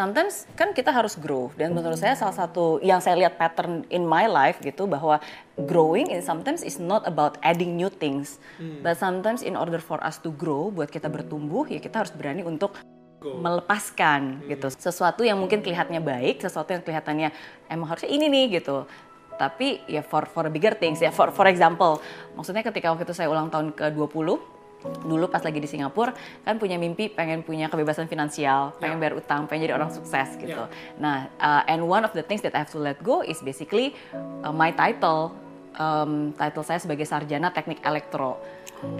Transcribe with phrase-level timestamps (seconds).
[0.00, 1.50] Sometimes kan kita harus grow.
[1.58, 5.20] Dan menurut saya salah satu yang saya lihat pattern in my life gitu bahwa
[5.66, 8.80] growing is sometimes is not about adding new things, hmm.
[8.80, 12.40] but sometimes in order for us to grow, buat kita bertumbuh ya kita harus berani
[12.46, 12.78] untuk
[13.20, 14.72] melepaskan gitu.
[14.72, 17.28] Sesuatu yang mungkin kelihatannya baik sesuatu yang kelihatannya
[17.68, 18.88] emang harusnya ini nih gitu.
[19.36, 21.04] Tapi ya for for bigger things.
[21.04, 22.00] Ya for for example
[22.38, 24.59] maksudnya ketika waktu itu saya ulang tahun ke 20
[25.04, 29.02] dulu pas lagi di Singapura kan punya mimpi pengen punya kebebasan finansial, pengen yeah.
[29.02, 30.64] bayar utang, pengen jadi orang sukses gitu.
[30.68, 30.96] Yeah.
[30.96, 33.92] Nah, uh, and one of the things that I have to let go is basically
[34.44, 35.36] uh, my title.
[35.78, 38.42] Um, title saya sebagai sarjana teknik elektro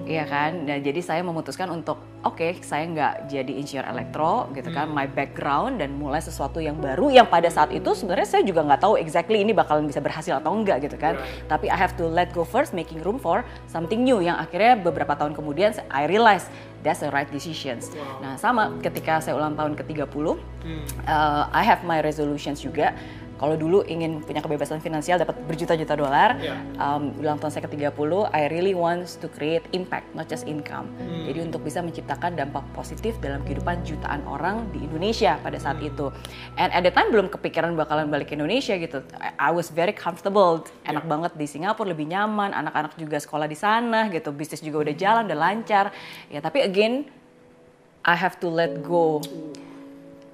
[0.05, 4.69] Iya kan, nah, jadi saya memutuskan untuk oke okay, saya nggak jadi insinyur elektro gitu
[4.77, 4.97] kan, hmm.
[4.97, 8.81] my background dan mulai sesuatu yang baru yang pada saat itu sebenarnya saya juga nggak
[8.85, 11.17] tahu exactly ini bakalan bisa berhasil atau enggak gitu kan.
[11.17, 11.49] Right.
[11.49, 13.41] Tapi I have to let go first, making room for
[13.73, 16.45] something new yang akhirnya beberapa tahun kemudian I realize
[16.85, 17.89] that's the right decisions.
[17.97, 18.21] Wow.
[18.21, 20.85] Nah sama ketika saya ulang tahun ke 30, hmm.
[21.09, 22.93] uh, I have my resolutions juga
[23.41, 26.61] kalau dulu ingin punya kebebasan finansial dapat berjuta-juta dolar, yeah.
[26.77, 30.93] um, ulang tahun saya ke-30, I really wants to create impact, not just income.
[31.01, 31.25] Hmm.
[31.25, 35.89] Jadi untuk bisa menciptakan dampak positif dalam kehidupan jutaan orang di Indonesia pada saat hmm.
[35.89, 36.13] itu.
[36.61, 39.01] And at the time belum kepikiran bakalan balik ke Indonesia gitu.
[39.17, 41.09] I, I was very comfortable, enak yeah.
[41.09, 45.25] banget di Singapura, lebih nyaman, anak-anak juga sekolah di sana gitu, bisnis juga udah jalan,
[45.25, 45.97] udah lancar.
[46.29, 47.09] Ya tapi again,
[48.05, 49.25] I have to let go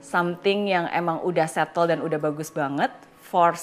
[0.03, 2.95] something yang emang udah settle dan udah bagus banget
[3.27, 3.59] for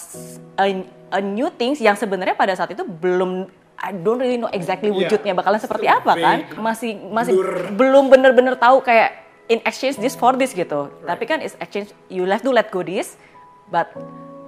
[0.60, 0.68] a,
[1.16, 3.48] a new things yang sebenarnya pada saat itu belum
[3.84, 4.96] I don't really know exactly iya.
[4.96, 5.40] wujudnya yeah.
[5.40, 7.76] bakalan seperti apa kan masih masih Blur.
[7.76, 11.16] belum bener-bener tahu kayak in exchange this for this gitu right.
[11.16, 13.20] tapi kan is exchange you have to let go this
[13.68, 13.92] but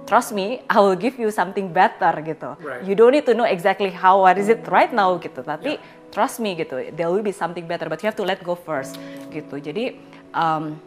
[0.08, 2.80] trust me I will give you something better gitu right.
[2.84, 6.08] you don't need to know exactly how what is it right now gitu tapi yeah.
[6.16, 8.96] trust me gitu there will be something better but you have to let go first
[9.28, 10.00] gitu jadi
[10.32, 10.80] um,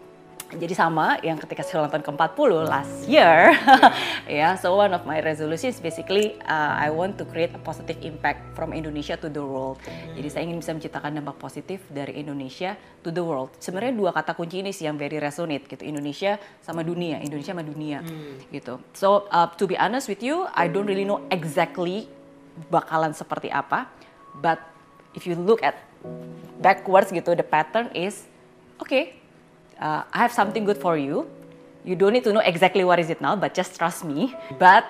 [0.50, 3.54] jadi sama yang ketika saya ulang tahun ke-40 last year.
[4.26, 8.02] Ya yeah, so one of my resolutions basically uh, I want to create a positive
[8.02, 9.78] impact from Indonesia to the world.
[10.18, 12.74] Jadi saya ingin bisa menciptakan dampak positif dari Indonesia
[13.06, 13.54] to the world.
[13.62, 17.62] Sebenarnya dua kata kunci ini sih yang very resonate gitu Indonesia sama dunia Indonesia sama
[17.62, 18.50] dunia hmm.
[18.50, 18.82] gitu.
[18.98, 22.10] So uh, to be honest with you I don't really know exactly
[22.74, 23.86] bakalan seperti apa
[24.42, 24.58] but
[25.14, 25.78] if you look at
[26.58, 28.26] backwards gitu the pattern is
[28.82, 29.19] okay
[29.80, 31.28] uh, I have something good for you.
[31.84, 34.36] You don't need to know exactly what is it now, but just trust me.
[34.60, 34.86] But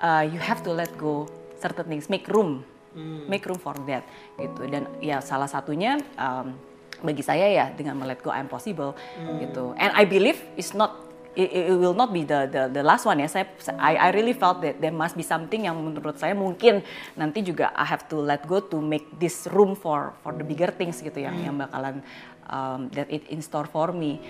[0.00, 1.28] uh, you have to let go
[1.60, 2.64] certain things, make room,
[2.96, 3.28] hmm.
[3.28, 4.02] make room for that,
[4.40, 4.66] gitu.
[4.66, 6.56] Dan ya salah satunya um,
[7.04, 9.38] bagi saya ya dengan let go I'm possible, hmm.
[9.44, 9.76] gitu.
[9.76, 13.20] And I believe it's not it, it will not be the the the last one
[13.20, 13.28] ya.
[13.28, 16.80] Saya I I really felt that there must be something yang menurut saya mungkin
[17.14, 20.72] nanti juga I have to let go to make this room for for the bigger
[20.72, 21.46] things gitu yang hmm.
[21.46, 22.00] yang bakalan
[22.50, 24.20] um, that it in store for me.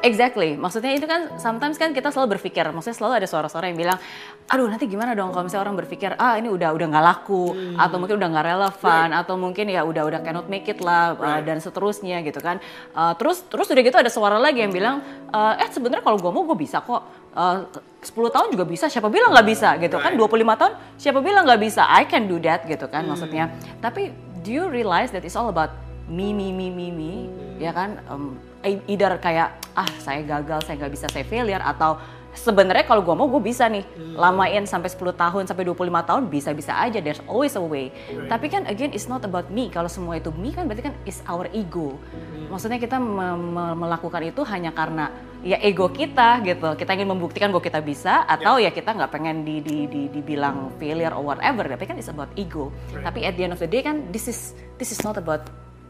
[0.00, 4.00] Exactly, maksudnya itu kan sometimes kan kita selalu berpikir, maksudnya selalu ada suara-suara yang bilang,
[4.48, 7.76] aduh nanti gimana dong kalau misalnya orang berpikir, ah ini udah udah nggak laku, hmm.
[7.76, 9.20] atau mungkin udah nggak relevan, right.
[9.20, 11.20] atau mungkin ya udah udah cannot make it lah, right.
[11.20, 12.64] uh, dan seterusnya gitu kan.
[12.96, 15.04] Uh, terus terus udah gitu ada suara lagi yang bilang,
[15.36, 17.04] uh, eh sebenarnya kalau gue mau gue bisa kok,
[17.36, 17.68] uh,
[18.00, 20.16] 10 tahun juga bisa, siapa bilang nggak bisa gitu kan?
[20.16, 21.84] 25 tahun, siapa bilang nggak bisa?
[21.92, 23.12] I can do that gitu kan hmm.
[23.12, 23.52] maksudnya.
[23.84, 25.76] Tapi do you realize that it's all about
[26.08, 27.60] me me me me me, hmm.
[27.60, 28.00] ya kan?
[28.08, 31.96] Um, either kayak ah saya gagal, saya nggak bisa, saya failure atau
[32.34, 34.14] sebenarnya kalau gue mau gue bisa nih hmm.
[34.14, 37.90] lamain sampai 10 tahun sampai 25 tahun bisa-bisa aja there's always a way.
[38.10, 38.30] Right.
[38.30, 39.68] Tapi kan again it's not about me.
[39.68, 41.98] Kalau semua itu me kan berarti kan is our ego.
[42.14, 42.54] Hmm.
[42.54, 45.10] Maksudnya kita me me melakukan itu hanya karena
[45.42, 46.78] ya ego kita gitu.
[46.78, 48.70] Kita ingin membuktikan bahwa kita bisa atau yeah.
[48.70, 51.66] ya kita nggak pengen di, di, di, dibilang failure or whatever.
[51.66, 52.70] Tapi kan it's about ego.
[52.94, 53.04] Right.
[53.04, 55.42] Tapi at the end of the day kan this is this is not about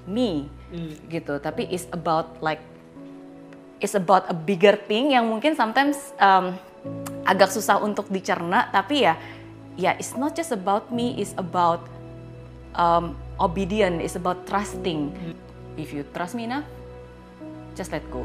[0.08, 1.10] me mm.
[1.10, 2.62] gitu tapi it's about like
[3.80, 6.56] it's about a bigger thing yang mungkin sometimes um,
[7.28, 9.16] agak susah untuk dicerna tapi ya
[9.76, 11.84] ya it's not just about me it's about
[12.76, 15.36] um, obedient it's about trusting mm.
[15.80, 16.64] if you trust me enough
[17.76, 18.24] just let go